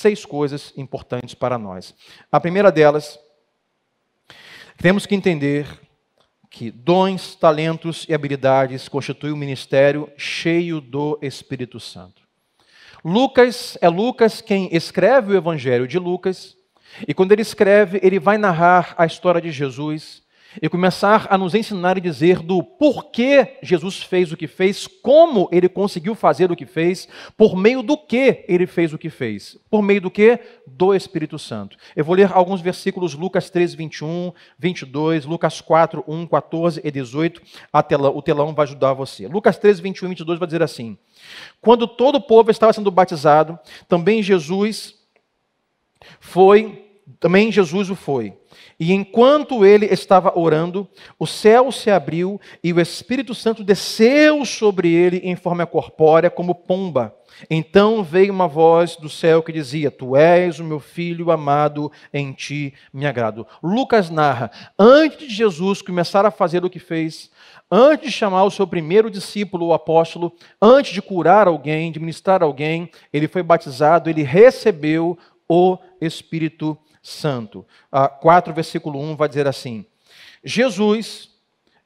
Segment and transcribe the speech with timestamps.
[0.00, 1.94] seis coisas importantes para nós.
[2.32, 3.18] A primeira delas,
[4.78, 5.66] temos que entender
[6.48, 12.22] que dons, talentos e habilidades constituem um ministério cheio do Espírito Santo.
[13.04, 16.56] Lucas é Lucas quem escreve o Evangelho de Lucas,
[17.06, 20.22] e quando ele escreve, ele vai narrar a história de Jesus
[20.60, 25.48] e começar a nos ensinar e dizer do porquê Jesus fez o que fez, como
[25.52, 29.58] ele conseguiu fazer o que fez, por meio do que ele fez o que fez.
[29.70, 30.38] Por meio do que?
[30.66, 31.76] Do Espírito Santo.
[31.94, 37.42] Eu vou ler alguns versículos, Lucas 13, 21, 22, Lucas 4, 1, 14 e 18.
[37.88, 39.28] Tela, o telão vai ajudar você.
[39.28, 40.98] Lucas 13, 21 e 22 vai dizer assim:
[41.60, 43.58] Quando todo o povo estava sendo batizado,
[43.88, 44.94] também Jesus
[46.18, 48.34] foi, também Jesus o foi.
[48.78, 50.88] E enquanto ele estava orando,
[51.18, 56.54] o céu se abriu e o Espírito Santo desceu sobre ele em forma corpórea, como
[56.54, 57.14] pomba.
[57.48, 62.32] Então veio uma voz do céu que dizia: Tu és o meu filho amado, em
[62.32, 63.46] ti me agrado.
[63.62, 67.30] Lucas narra: antes de Jesus começar a fazer o que fez,
[67.70, 72.42] antes de chamar o seu primeiro discípulo, o apóstolo, antes de curar alguém, de ministrar
[72.42, 75.16] alguém, ele foi batizado, ele recebeu
[75.48, 76.89] o Espírito Santo.
[78.20, 79.86] 4, versículo 1 vai dizer assim:
[80.44, 81.30] Jesus,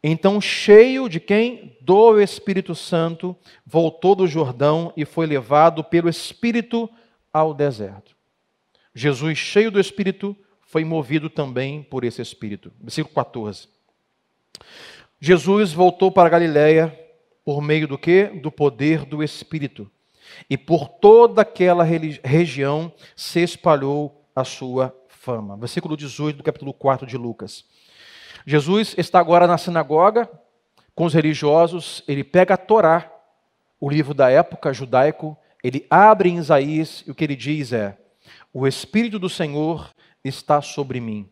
[0.03, 1.77] então cheio de quem?
[1.81, 6.91] Do Espírito Santo, voltou do Jordão e foi levado pelo Espírito
[7.33, 8.15] ao deserto.
[8.95, 12.73] Jesus, cheio do Espírito, foi movido também por esse Espírito.
[12.81, 13.69] Versículo 14.
[15.21, 16.99] Jesus voltou para Galiléia
[17.45, 18.25] por meio do que?
[18.25, 19.91] Do poder do Espírito.
[20.49, 25.57] E por toda aquela região se espalhou a sua fama.
[25.57, 27.65] Versículo 18 do capítulo 4 de Lucas.
[28.47, 30.31] Jesus está agora na sinagoga
[30.95, 33.11] com os religiosos, ele pega a Torá,
[33.81, 37.97] o livro da época judaico, ele abre em Isaías e o que ele diz é:
[38.53, 39.91] O Espírito do Senhor
[40.23, 41.29] está sobre mim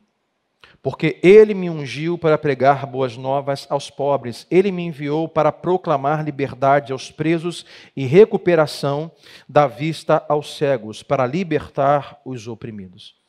[0.82, 6.24] porque ele me ungiu para pregar boas novas aos pobres, ele me enviou para proclamar
[6.24, 7.64] liberdade aos presos
[7.94, 9.12] e recuperação
[9.48, 13.21] da vista aos cegos, para libertar os oprimidos.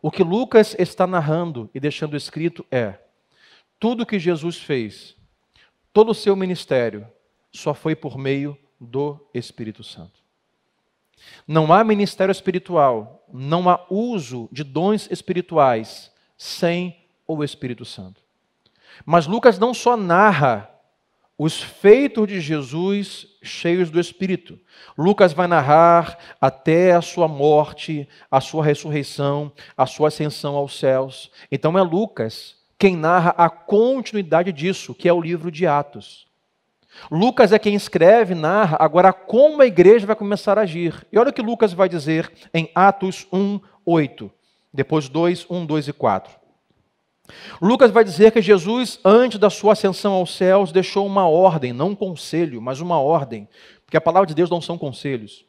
[0.00, 2.98] O que Lucas está narrando e deixando escrito é:
[3.78, 5.16] tudo que Jesus fez,
[5.92, 7.06] todo o seu ministério,
[7.50, 10.20] só foi por meio do Espírito Santo.
[11.46, 18.22] Não há ministério espiritual, não há uso de dons espirituais sem o Espírito Santo.
[19.04, 20.70] Mas Lucas não só narra
[21.38, 24.58] os feitos de Jesus cheios do Espírito.
[24.98, 31.30] Lucas vai narrar até a sua morte, a sua ressurreição, a sua ascensão aos céus.
[31.50, 36.26] Então é Lucas quem narra a continuidade disso, que é o livro de Atos.
[37.10, 41.06] Lucas é quem escreve, narra agora como a igreja vai começar a agir.
[41.12, 44.30] E olha o que Lucas vai dizer em Atos 1, 8.
[44.72, 46.47] Depois 2, 1, 2 e 4.
[47.60, 51.90] Lucas vai dizer que Jesus, antes da sua ascensão aos céus, deixou uma ordem, não
[51.90, 53.48] um conselho, mas uma ordem,
[53.84, 55.44] porque a palavra de Deus não são conselhos.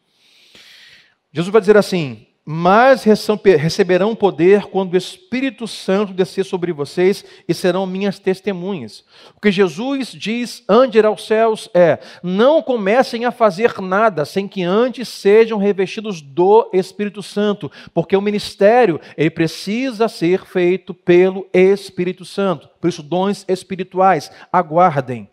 [1.31, 7.53] Jesus vai dizer assim: mas receberão poder quando o Espírito Santo descer sobre vocês e
[7.53, 9.05] serão minhas testemunhas.
[9.37, 14.25] O que Jesus diz antes de ir aos céus é: não comecem a fazer nada
[14.25, 20.91] sem que antes sejam revestidos do Espírito Santo, porque o ministério ele precisa ser feito
[20.91, 22.67] pelo Espírito Santo.
[22.81, 25.29] Por isso, dons espirituais, aguardem.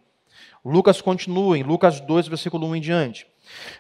[0.63, 3.27] Lucas continua em Lucas 2, versículo 1 em diante.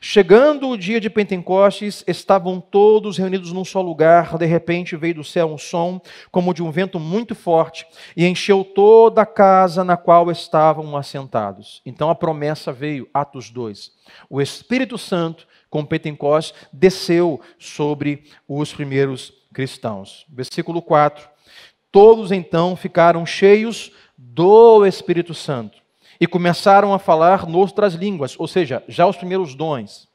[0.00, 4.36] Chegando o dia de Pentecostes, estavam todos reunidos num só lugar.
[4.38, 6.00] De repente veio do céu um som,
[6.30, 11.82] como de um vento muito forte, e encheu toda a casa na qual estavam assentados.
[11.84, 13.92] Então a promessa veio, Atos 2.
[14.28, 20.26] O Espírito Santo, com Pentecostes, desceu sobre os primeiros cristãos.
[20.28, 21.28] Versículo 4.
[21.90, 25.85] Todos então ficaram cheios do Espírito Santo
[26.20, 30.08] e começaram a falar noutras línguas, ou seja, já os primeiros dons.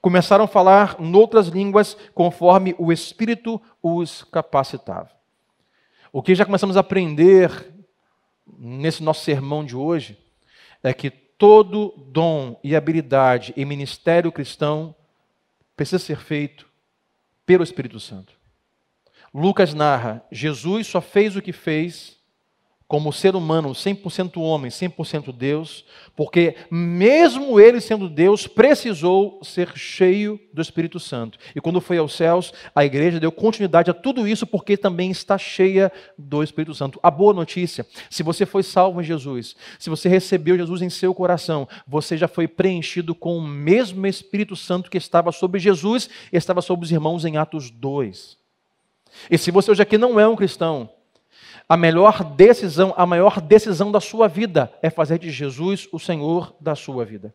[0.00, 5.10] Começaram a falar noutras línguas conforme o Espírito os capacitava.
[6.12, 7.74] O que já começamos a aprender
[8.58, 10.18] nesse nosso sermão de hoje
[10.82, 14.94] é que todo dom e habilidade em ministério cristão
[15.76, 16.66] precisa ser feito
[17.44, 18.34] pelo Espírito Santo.
[19.34, 22.15] Lucas narra: Jesus só fez o que fez
[22.88, 25.84] como ser humano, 100% homem, 100% Deus,
[26.14, 31.36] porque mesmo ele sendo Deus, precisou ser cheio do Espírito Santo.
[31.54, 35.36] E quando foi aos céus, a igreja deu continuidade a tudo isso porque também está
[35.36, 37.00] cheia do Espírito Santo.
[37.02, 41.12] A boa notícia, se você foi salvo em Jesus, se você recebeu Jesus em seu
[41.12, 46.36] coração, você já foi preenchido com o mesmo Espírito Santo que estava sobre Jesus e
[46.36, 48.38] estava sobre os irmãos em Atos 2.
[49.30, 50.90] E se você hoje aqui não é um cristão,
[51.68, 56.54] a melhor decisão, a maior decisão da sua vida é fazer de Jesus o Senhor
[56.60, 57.34] da sua vida.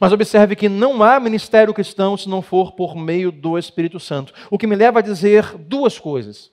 [0.00, 4.32] Mas observe que não há ministério cristão se não for por meio do Espírito Santo.
[4.50, 6.50] O que me leva a dizer duas coisas.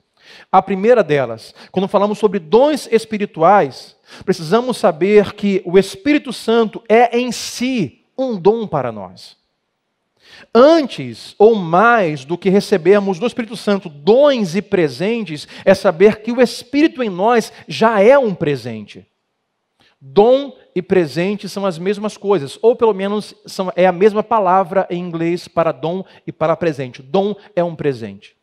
[0.50, 7.18] A primeira delas, quando falamos sobre dons espirituais, precisamos saber que o Espírito Santo é
[7.18, 9.39] em si um dom para nós.
[10.54, 16.32] Antes ou mais do que recebermos do Espírito Santo dons e presentes, é saber que
[16.32, 19.06] o Espírito em nós já é um presente.
[20.00, 24.86] Dom e presente são as mesmas coisas, ou pelo menos são, é a mesma palavra
[24.88, 27.02] em inglês para dom e para presente.
[27.02, 28.34] Dom é um presente.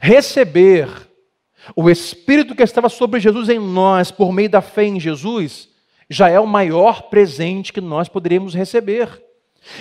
[0.00, 0.88] Receber
[1.74, 5.68] o Espírito que estava sobre Jesus em nós por meio da fé em Jesus
[6.08, 9.22] já é o maior presente que nós poderíamos receber.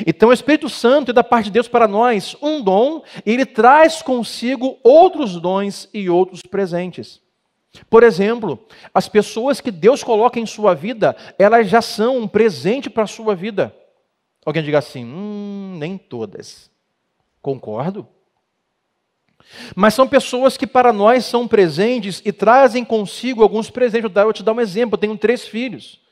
[0.06, 3.45] Então o Espírito Santo é da parte de Deus para nós um dom, e ele
[3.45, 7.21] traz consigo outros dons e outros presentes.
[7.89, 12.89] Por exemplo, as pessoas que Deus coloca em sua vida, elas já são um presente
[12.89, 13.75] para a sua vida.
[14.45, 16.69] Alguém diga assim: hum, nem todas.
[17.41, 18.07] Concordo.
[19.75, 24.15] Mas são pessoas que para nós são presentes e trazem consigo alguns presentes.
[24.15, 26.02] Eu vou te dar um exemplo: eu tenho três filhos.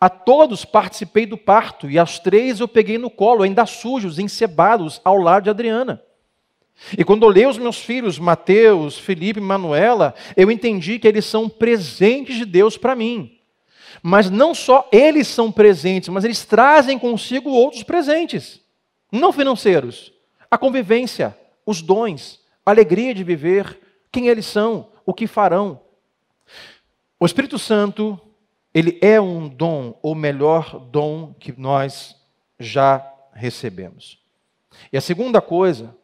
[0.00, 4.98] A todos participei do parto, e aos três eu peguei no colo, ainda sujos, encebados,
[5.04, 6.02] ao lado de Adriana.
[6.96, 11.50] E quando olhei os meus filhos, Mateus, Felipe e Manuela, eu entendi que eles são
[11.50, 13.38] presentes de Deus para mim.
[14.02, 18.60] Mas não só eles são presentes, mas eles trazem consigo outros presentes,
[19.12, 20.12] não financeiros.
[20.50, 21.36] A convivência,
[21.66, 23.78] os dons, a alegria de viver,
[24.10, 25.80] quem eles são, o que farão.
[27.18, 28.18] O Espírito Santo
[28.74, 32.16] ele é um dom, o melhor dom que nós
[32.58, 34.18] já recebemos.
[34.92, 35.94] E a segunda coisa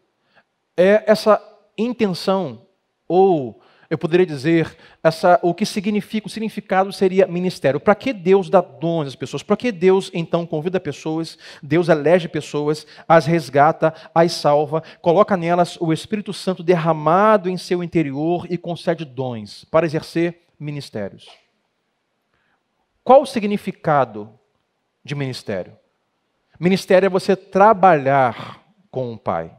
[0.77, 1.41] é essa
[1.79, 2.67] intenção,
[3.09, 7.79] ou eu poderia dizer, essa, o que significa, o significado seria ministério.
[7.79, 9.45] Para que Deus dá dons às pessoas?
[9.45, 15.79] Para que Deus então convida pessoas, Deus elege pessoas, as resgata, as salva, coloca nelas
[15.81, 21.46] o Espírito Santo derramado em seu interior e concede dons para exercer ministérios?
[23.07, 24.37] Qual o significado
[25.05, 25.79] de ministério?
[26.59, 28.61] Ministério é você trabalhar
[28.91, 29.57] com o Pai.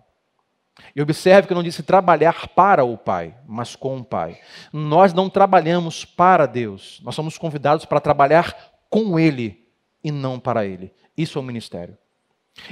[0.93, 4.37] E observe que eu não disse trabalhar para o Pai, mas com o Pai.
[4.73, 8.53] Nós não trabalhamos para Deus, nós somos convidados para trabalhar
[8.89, 9.65] com Ele
[10.03, 10.93] e não para Ele.
[11.15, 11.97] Isso é o ministério.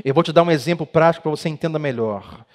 [0.04, 2.46] Eu vou te dar um exemplo prático para você entenda melhor.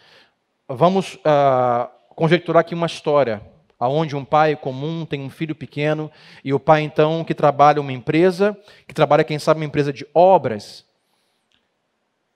[0.68, 3.40] Vamos uh, conjecturar aqui uma história
[3.80, 6.10] aonde um pai comum tem um filho pequeno
[6.44, 8.56] e o pai então que trabalha uma empresa,
[8.86, 10.84] que trabalha quem sabe uma empresa de obras.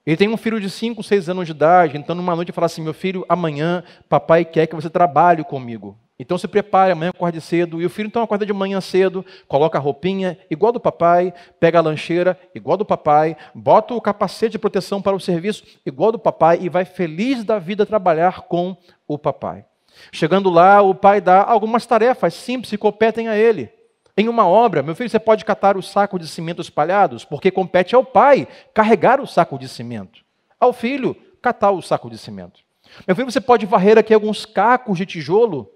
[0.05, 2.65] Ele tem um filho de 5, 6 anos de idade, então numa noite ele fala
[2.65, 5.97] assim: "Meu filho, amanhã papai quer que você trabalhe comigo".
[6.17, 7.81] Então se prepare, amanhã acorde cedo.
[7.81, 11.79] E o filho então acorda de manhã cedo, coloca a roupinha igual do papai, pega
[11.79, 16.19] a lancheira igual do papai, bota o capacete de proteção para o serviço igual do
[16.19, 18.77] papai e vai feliz da vida trabalhar com
[19.07, 19.65] o papai.
[20.11, 23.69] Chegando lá, o pai dá algumas tarefas simples que competem a ele.
[24.17, 27.95] Em uma obra, meu filho, você pode catar os sacos de cimento espalhados, porque compete
[27.95, 30.23] ao pai carregar o saco de cimento.
[30.59, 32.61] Ao filho, catar o saco de cimento.
[33.05, 35.69] Meu filho, você pode varrer aqui alguns cacos de tijolo,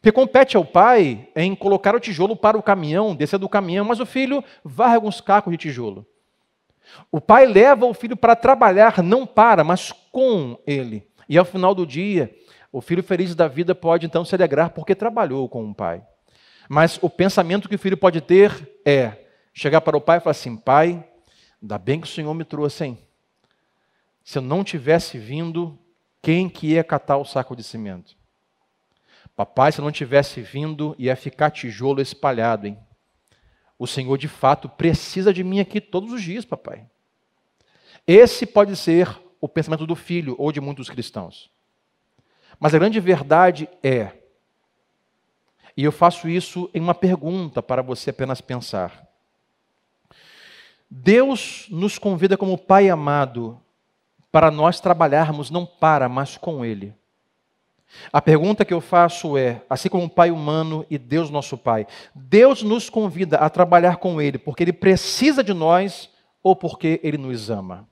[0.00, 3.98] porque compete ao pai em colocar o tijolo para o caminhão, descer do caminhão, mas
[3.98, 6.06] o filho varre alguns cacos de tijolo.
[7.10, 11.04] O pai leva o filho para trabalhar, não para, mas com ele.
[11.28, 12.32] E ao final do dia,
[12.76, 16.06] o filho feliz da vida pode então se alegrar porque trabalhou com o pai.
[16.68, 19.16] Mas o pensamento que o filho pode ter é
[19.54, 21.02] chegar para o pai e falar assim: Pai,
[21.62, 22.98] ainda bem que o Senhor me trouxe, hein?
[24.22, 25.78] Se eu não tivesse vindo,
[26.20, 28.14] quem que ia catar o saco de cimento?
[29.34, 32.78] Papai, se eu não tivesse vindo, ia ficar tijolo espalhado, hein?
[33.78, 36.84] O Senhor de fato precisa de mim aqui todos os dias, papai.
[38.06, 41.55] Esse pode ser o pensamento do filho ou de muitos cristãos.
[42.58, 44.12] Mas a grande verdade é,
[45.76, 49.06] e eu faço isso em uma pergunta para você apenas pensar.
[50.88, 53.60] Deus nos convida como Pai amado
[54.32, 56.94] para nós trabalharmos não para, mas com Ele.
[58.12, 61.86] A pergunta que eu faço é: assim como o Pai humano e Deus nosso Pai,
[62.14, 66.08] Deus nos convida a trabalhar com Ele porque Ele precisa de nós
[66.42, 67.86] ou porque Ele nos ama?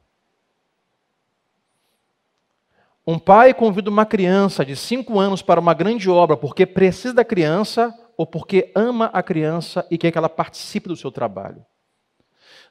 [3.07, 7.25] Um pai convida uma criança de cinco anos para uma grande obra porque precisa da
[7.25, 11.65] criança ou porque ama a criança e quer que ela participe do seu trabalho.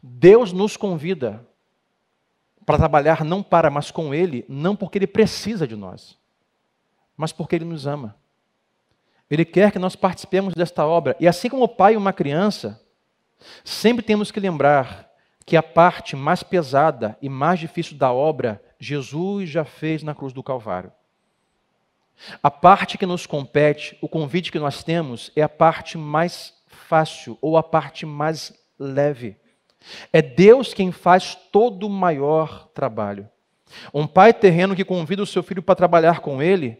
[0.01, 1.45] Deus nos convida
[2.65, 6.17] para trabalhar não para, mas com Ele, não porque Ele precisa de nós,
[7.15, 8.15] mas porque Ele nos ama.
[9.29, 11.15] Ele quer que nós participemos desta obra.
[11.19, 12.81] E assim como o pai e uma criança,
[13.63, 15.09] sempre temos que lembrar
[15.45, 20.33] que a parte mais pesada e mais difícil da obra, Jesus já fez na cruz
[20.33, 20.91] do Calvário.
[22.41, 27.37] A parte que nos compete, o convite que nós temos, é a parte mais fácil
[27.41, 29.37] ou a parte mais leve.
[30.11, 33.29] É Deus quem faz todo o maior trabalho.
[33.93, 36.77] Um pai terreno que convida o seu filho para trabalhar com ele,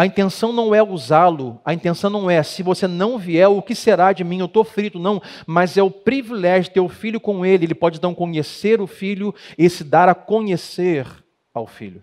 [0.00, 3.74] a intenção não é usá-lo, a intenção não é, se você não vier, o que
[3.74, 4.38] será de mim?
[4.38, 7.74] Eu estou frito, não, mas é o privilégio de ter o filho com ele, ele
[7.74, 11.06] pode então conhecer o filho e se dar a conhecer
[11.52, 12.02] ao filho.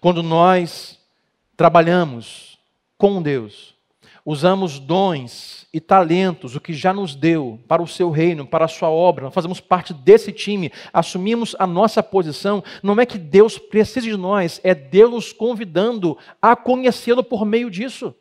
[0.00, 0.98] Quando nós
[1.58, 2.58] trabalhamos
[2.96, 3.74] com Deus,
[4.30, 8.68] usamos dons e talentos, o que já nos deu para o seu reino, para a
[8.68, 13.58] sua obra, nós fazemos parte desse time, assumimos a nossa posição, não é que Deus
[13.58, 18.14] precise de nós, é Deus nos convidando a conhecê-lo por meio disso.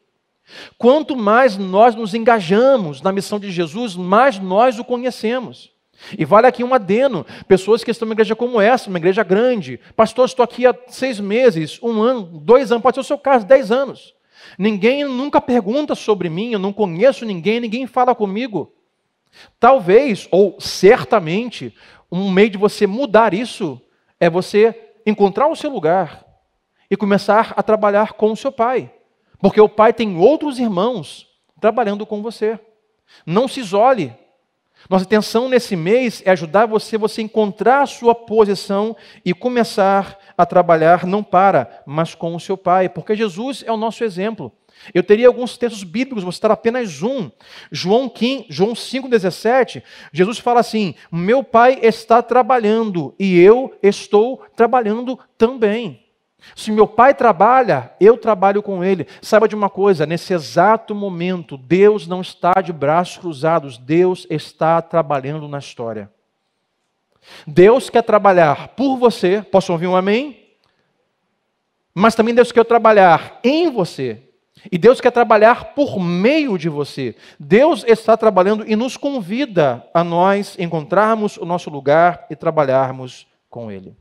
[0.79, 5.71] Quanto mais nós nos engajamos na missão de Jesus, mais nós o conhecemos.
[6.17, 9.79] E vale aqui um adeno: pessoas que estão numa igreja como essa, uma igreja grande.
[9.95, 13.45] Pastor, estou aqui há seis meses, um ano, dois anos, pode ser o seu caso,
[13.45, 14.17] dez anos.
[14.57, 18.73] Ninguém nunca pergunta sobre mim, eu não conheço ninguém, ninguém fala comigo.
[19.59, 21.73] Talvez, ou certamente,
[22.11, 23.79] um meio de você mudar isso
[24.19, 26.25] é você encontrar o seu lugar
[26.89, 28.91] e começar a trabalhar com o seu pai.
[29.39, 31.27] Porque o pai tem outros irmãos
[31.59, 32.59] trabalhando com você.
[33.25, 34.13] Não se isole,
[34.87, 38.95] nossa intenção nesse mês é ajudar você, você encontrar a sua posição
[39.25, 43.77] e começar a trabalhar não para, mas com o seu Pai, porque Jesus é o
[43.77, 44.51] nosso exemplo.
[44.93, 47.29] Eu teria alguns textos bíblicos, vou citar apenas um.
[47.71, 49.83] João, 15, João 5,17,
[50.13, 56.08] Jesus fala assim: Meu Pai está trabalhando e eu estou trabalhando também.
[56.55, 59.07] Se meu pai trabalha, eu trabalho com ele.
[59.21, 64.81] Saiba de uma coisa: nesse exato momento, Deus não está de braços cruzados, Deus está
[64.81, 66.09] trabalhando na história.
[67.45, 70.39] Deus quer trabalhar por você, posso ouvir um amém?
[71.93, 74.23] Mas também Deus quer trabalhar em você.
[74.71, 77.15] E Deus quer trabalhar por meio de você.
[77.39, 83.71] Deus está trabalhando e nos convida a nós encontrarmos o nosso lugar e trabalharmos com
[83.71, 83.95] Ele.